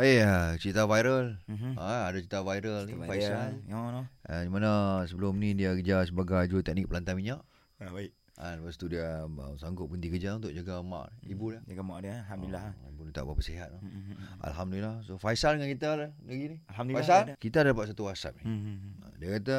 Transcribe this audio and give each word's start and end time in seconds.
Baik, 0.00 0.18
ah, 0.24 0.48
cerita 0.56 0.82
viral. 0.84 1.36
Mhm. 1.44 1.76
Ah, 1.76 2.08
ada 2.08 2.16
cerita 2.16 2.40
viral 2.40 2.88
ni, 2.88 2.96
Faisal. 2.96 3.60
Ya, 3.68 3.76
no. 3.76 4.02
Ah, 4.24 4.40
di 4.40 4.48
mana 4.48 4.70
sebelum 5.04 5.36
ni 5.36 5.52
dia 5.52 5.76
kerja 5.76 6.02
sebagai 6.02 6.40
jual 6.48 6.64
teknik 6.64 6.88
pelantar 6.88 7.12
minyak. 7.12 7.44
Ah, 7.76 7.92
baik. 7.92 8.16
Ah, 8.34 8.56
lepas 8.56 8.72
tu 8.74 8.88
dia 8.88 9.28
sanggup 9.60 9.92
berhenti 9.92 10.08
kerja 10.08 10.32
untuk 10.32 10.48
jaga 10.50 10.80
mak, 10.80 11.12
ibu 11.22 11.52
dia. 11.52 11.60
Jaga 11.68 11.82
mak 11.84 11.98
dia, 12.00 12.24
alhamdulillah. 12.24 12.72
Ah, 12.72 12.88
ibu 12.88 13.04
dia 13.04 13.12
tak 13.12 13.28
berapa 13.28 13.42
sihat. 13.44 13.68
lah. 13.68 13.80
Hmm, 13.84 13.92
hmm, 13.92 14.04
hmm. 14.08 14.38
Alhamdulillah. 14.40 14.94
So 15.04 15.20
Faisal 15.20 15.60
dengan 15.60 15.68
kita 15.68 15.88
lah 15.92 16.10
lagi 16.24 16.44
ni. 16.48 16.58
Alhamdulillah. 16.64 17.04
Faisal, 17.04 17.20
ada. 17.20 17.34
kita 17.36 17.56
ada 17.60 17.68
dapat 17.70 17.84
satu 17.92 18.02
WhatsApp 18.08 18.40
ni. 18.40 18.44
Hmm, 18.48 18.56
hmm, 18.56 18.76
hmm. 18.80 18.92
Ah, 19.04 19.12
Dia 19.20 19.28
kata 19.36 19.56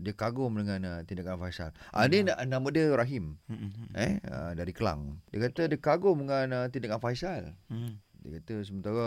dia 0.00 0.12
kagum 0.16 0.52
dengan 0.56 0.80
uh, 0.88 1.00
tindakan 1.04 1.36
Faisal. 1.36 1.76
Ah, 1.92 2.08
dia 2.08 2.24
na- 2.24 2.40
nama 2.48 2.68
dia 2.72 2.88
Rahim. 2.88 3.36
Hmm, 3.52 3.58
hmm, 3.60 3.70
hmm. 3.76 3.88
Eh, 3.92 4.12
ah, 4.24 4.52
dari 4.56 4.72
Kelang. 4.72 5.20
Dia 5.28 5.38
kata 5.44 5.68
dia 5.68 5.76
kagum 5.76 6.16
dengan 6.24 6.46
uh, 6.56 6.66
tindakan 6.72 6.96
Faisal. 6.96 7.52
Hmm. 7.68 8.00
Dia 8.26 8.36
kata 8.36 8.54
sementara 8.60 9.06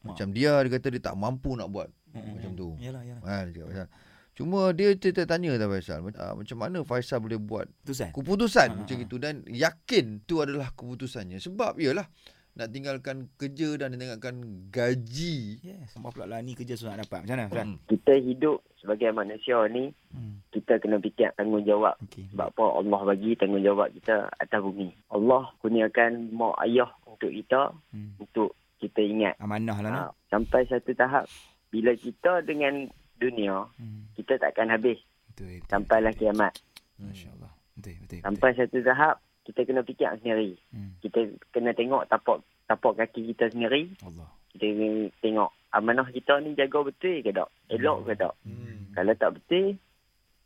Mak. 0.00 0.06
macam 0.06 0.28
dia 0.30 0.52
dia 0.56 0.70
kata 0.72 0.86
dia 0.88 1.02
tak 1.02 1.14
mampu 1.14 1.54
nak 1.54 1.68
buat 1.68 1.88
Hmm, 2.10 2.34
macam 2.34 2.50
tu. 2.52 2.74
Yalah, 2.76 3.02
yalah. 3.02 3.22
Ha, 3.22 3.34
dia 3.44 3.52
cakap 3.54 3.66
Faisal. 3.70 3.88
Cuma 4.32 4.60
dia 4.72 4.88
kita 4.92 5.22
tanya 5.24 5.54
tak 5.54 5.68
Faisal, 5.68 5.98
mac- 6.00 6.18
ah, 6.18 6.34
macam 6.34 6.56
mana 6.56 6.78
Faisal 6.82 7.18
boleh 7.18 7.38
buat 7.38 7.66
Keputusan. 7.78 8.10
keputusan 8.10 8.68
Ha, 8.68 8.76
macam 8.76 8.96
ha. 8.96 9.04
itu 9.04 9.16
dan 9.16 9.34
yakin 9.46 10.04
tu 10.20 10.38
adalah 10.38 10.72
keputusannya. 10.72 11.38
Sebab 11.38 11.76
iyalah 11.76 12.10
nak 12.50 12.66
tinggalkan 12.68 13.30
kerja 13.36 13.78
dan 13.78 13.94
tinggalkan 13.94 14.42
gaji. 14.66 15.62
Yes. 15.62 15.94
Apa 15.94 16.10
pula 16.10 16.26
lah 16.26 16.38
ni 16.40 16.52
kerja 16.52 16.74
susah 16.74 16.92
nak 16.92 17.06
dapat. 17.06 17.22
Macam 17.22 17.36
mana? 17.38 17.62
Hmm. 17.62 17.78
kita 17.86 18.10
hidup 18.12 18.58
sebagai 18.76 19.12
manusia 19.12 19.54
ni 19.68 19.94
Hmm. 20.10 20.42
kita 20.50 20.82
kena 20.82 20.98
fikir 20.98 21.30
tanggungjawab 21.32 21.94
Okey. 22.02 22.26
sebab 22.28 22.50
apa 22.50 22.64
Allah 22.74 23.00
bagi 23.06 23.30
tanggungjawab 23.34 23.94
kita 23.94 24.34
atas 24.34 24.58
bumi. 24.58 24.90
Allah 25.06 25.54
kurniakan 25.62 26.32
mak 26.32 26.58
ayah 26.60 26.90
untuk 27.20 27.36
kita 27.36 27.62
Hmm. 27.92 28.16
untuk 28.16 28.56
kita 28.80 29.00
ingat. 29.04 29.36
Amanah 29.36 29.78
lah. 29.78 29.92
Ha, 29.92 30.02
sampai 30.26 30.64
satu 30.64 30.96
tahap 30.96 31.28
bila 31.68 31.92
kita 31.92 32.40
dengan 32.40 32.88
dunia 33.14 33.68
Hmm. 33.76 34.08
kita 34.16 34.40
takkan 34.40 34.72
habis 34.72 34.96
Betul, 35.28 35.60
betul. 35.60 35.68
sampailah 35.68 36.16
kiamat. 36.16 36.56
Masya 36.96 37.28
Allah. 37.36 37.52
Betul, 37.76 38.00
betul. 38.00 38.16
betul. 38.16 38.20
Sampai 38.24 38.50
satu 38.56 38.78
tahap 38.80 39.14
kita 39.44 39.60
kena 39.62 39.80
fikir 39.82 40.08
sendiri. 40.16 40.56
Hmm. 40.72 40.96
Kita 40.98 41.20
kena 41.50 41.70
tengok 41.70 42.08
tapak 42.08 42.40
tapak 42.64 42.92
kaki 42.96 43.28
kita 43.30 43.52
sendiri. 43.52 43.92
Allah. 44.00 44.32
Kita 44.50 44.64
kena 44.64 44.88
tengok 45.20 45.50
amanah 45.70 46.08
kita 46.08 46.40
ni 46.40 46.56
jaga 46.56 46.80
betul 46.80 47.20
ke 47.20 47.30
tak? 47.30 47.48
Elok 47.68 47.98
ke 48.02 48.12
tak? 48.16 48.32
Hmm. 48.42 48.88
Kalau 48.90 49.12
tak 49.14 49.30
betul, 49.36 49.76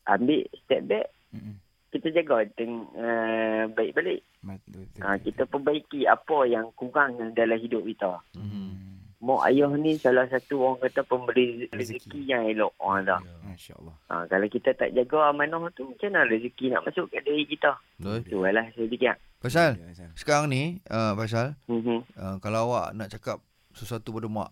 ambil 0.05 0.42
step 0.59 0.83
back 0.84 1.06
Hmm. 1.31 1.59
Kita 1.95 2.11
jaga 2.12 2.42
teng, 2.53 2.91
uh, 2.92 3.70
baik 3.70 3.95
balik. 3.95 4.20
Betul, 4.42 4.83
betul. 4.83 5.00
Ha, 5.00 5.14
kita 5.17 5.42
perbaiki 5.45 6.00
apa 6.05 6.42
yang 6.45 6.75
kurang 6.75 7.14
dalam 7.33 7.55
hidup 7.55 7.87
kita. 7.87 8.19
Hmm. 8.34 8.98
Mak 9.19 9.41
ayah 9.48 9.73
ni 9.73 9.97
salah 9.97 10.27
satu 10.27 10.61
orang 10.61 10.84
kata 10.84 11.00
pemberi 11.00 11.65
Rezeki. 11.70 11.72
rezeki 12.05 12.20
yang 12.27 12.42
elok 12.45 12.77
orang 12.77 13.09
dah. 13.09 13.20
Masya 13.41 13.72
Allah. 13.78 13.97
Ha, 14.05 14.15
kalau 14.27 14.47
kita 14.47 14.75
tak 14.75 14.92
jaga 14.92 15.31
amanah 15.31 15.65
tu, 15.72 15.87
macam 15.87 16.11
mana 16.11 16.28
rezeki 16.28 16.69
nak 16.69 16.84
masuk 16.84 17.09
ke 17.09 17.22
diri 17.22 17.47
kita? 17.47 17.72
Betul. 17.97 18.20
Tu 18.27 18.37
lah 18.42 18.67
saya 18.69 18.84
fikir. 18.84 19.15
Faisal, 19.41 19.77
Ya, 19.77 20.09
sekarang 20.12 20.48
ni 20.48 20.81
uh, 20.89 21.12
Faisal, 21.15 21.56
Mhm. 21.65 22.05
uh, 22.17 22.37
kalau 22.39 22.69
awak 22.69 22.92
nak 22.92 23.09
cakap 23.09 23.41
sesuatu 23.72 24.11
pada 24.11 24.27
mak, 24.27 24.50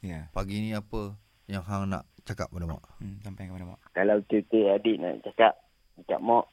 Ya. 0.00 0.28
pagi 0.30 0.56
ni 0.58 0.72
apa 0.72 1.12
yang 1.44 1.60
hang 1.60 1.88
nak 1.88 2.04
cakap 2.22 2.48
pada 2.48 2.64
mak? 2.64 2.80
Hmm. 2.96 3.20
Sampai 3.20 3.44
kepada 3.44 3.66
mak. 3.66 3.80
Kalau 3.92 4.20
betul-betul 4.20 4.68
adik 4.70 4.96
nak 5.00 5.20
cakap 5.22 5.52
dekat 5.96 6.20
mak, 6.20 6.48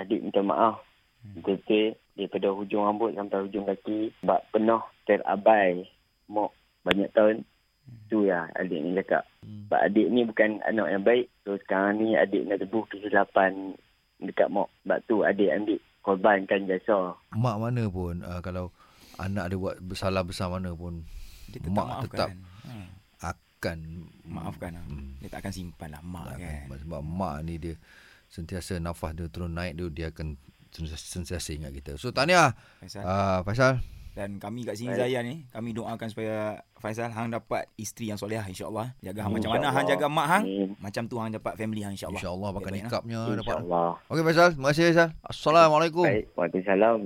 adik 0.00 0.20
minta 0.22 0.40
maaf. 0.40 0.80
Hmm. 1.22 1.38
Betul-betul 1.38 1.94
daripada 2.12 2.48
hujung 2.52 2.82
rambut 2.84 3.10
sampai 3.16 3.38
hujung 3.46 3.64
kaki 3.64 4.12
sebab 4.20 4.40
pernah 4.52 4.80
terabai 5.08 5.86
mak 6.28 6.50
banyak 6.84 7.08
tahun. 7.14 7.36
Hmm. 7.82 7.98
Tu 8.10 8.18
ya 8.30 8.46
adik 8.56 8.78
ni 8.80 8.90
cakap. 9.00 9.24
Hmm. 9.42 9.68
Sebab 9.68 9.80
adik 9.80 10.06
ni 10.10 10.20
bukan 10.26 10.50
anak 10.66 10.88
yang 10.90 11.04
baik. 11.04 11.26
So 11.46 11.56
sekarang 11.62 12.02
ni 12.02 12.14
adik 12.14 12.42
nak 12.46 12.58
tebus 12.62 12.84
kesilapan 12.90 13.74
dekat 14.22 14.48
mak. 14.50 14.68
Sebab 14.82 14.98
tu 15.06 15.16
adik 15.22 15.50
ambil 15.50 15.78
korbankan 16.02 16.60
jasa. 16.66 17.14
Mak 17.34 17.56
mana 17.58 17.86
pun 17.86 18.22
uh, 18.26 18.40
kalau 18.42 18.70
anak 19.20 19.52
dia 19.52 19.60
buat 19.60 19.76
bersalah 19.78 20.24
besar 20.24 20.50
mana 20.50 20.72
pun 20.74 21.04
Dia 21.52 21.60
tetap 21.60 21.74
Mak 21.76 21.86
maafkan. 21.86 22.08
tetap 22.10 22.30
akan 23.62 23.78
Maafkan 24.26 24.70
lah. 24.74 24.84
Hmm. 24.90 25.14
Dia 25.22 25.28
tak 25.30 25.46
akan 25.46 25.52
simpan 25.54 25.94
lah 25.94 26.02
mak 26.02 26.34
Tak 26.34 26.38
kan. 26.42 26.66
akan. 26.66 26.78
Sebab 26.82 27.00
mak 27.06 27.36
ni 27.46 27.54
dia 27.62 27.74
sentiasa 28.32 28.80
nafas 28.80 29.12
dia 29.12 29.28
turun 29.28 29.52
naik 29.52 29.76
dia 29.76 29.86
dia 29.92 30.06
akan 30.08 30.40
sentiasa, 30.72 31.52
ingat 31.52 31.68
kita. 31.70 32.00
So 32.00 32.08
tahniah 32.10 32.56
Faisal. 32.80 33.04
uh, 33.04 33.44
Faisal. 33.44 33.84
Dan 34.12 34.36
kami 34.36 34.64
kat 34.64 34.76
sini. 34.76 34.92
Zayan 34.92 35.24
ni 35.24 35.48
Kami 35.48 35.72
doakan 35.72 36.04
supaya 36.04 36.60
Faisal 36.76 37.08
Hang 37.08 37.32
dapat 37.32 37.64
isteri 37.80 38.12
yang 38.12 38.20
solehah 38.20 38.44
insyaAllah 38.44 38.92
Jaga 39.00 39.24
hang 39.24 39.32
Oh, 39.32 39.36
macam 39.40 39.56
mana 39.56 39.72
Hang 39.72 39.88
jaga 39.88 40.04
mak 40.04 40.26
hang. 40.28 40.44
Macam 40.76 41.08
tu 41.08 41.16
hang 41.16 41.32
dapat 41.32 41.56
family 41.56 41.80
hang 41.80 41.96
insyaAllah 41.96 42.20
InsyaAllah 42.20 42.50
bakal 42.52 42.72
Baik-baik, 42.72 42.92
nikapnya 42.92 43.20
dapat. 43.24 43.40
InsyaAllah. 43.40 43.90
Okey 44.12 44.22
Faisal, 44.22 44.48
terima 44.52 44.68
kasih 44.68 44.84
Faisal. 44.92 45.08
Assalamualaikum. 45.24 46.04
Baik. 46.04 46.24
Waalaikumsalam. 46.36 46.96